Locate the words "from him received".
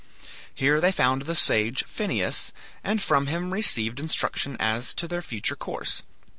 3.03-3.99